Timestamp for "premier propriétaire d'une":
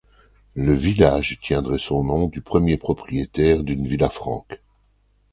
2.41-3.85